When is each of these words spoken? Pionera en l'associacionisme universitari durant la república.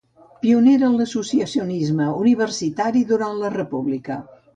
Pionera 0.43 0.85
en 0.87 0.95
l'associacionisme 1.01 2.07
universitari 2.21 3.03
durant 3.13 3.37
la 3.43 3.53
república. 3.57 4.19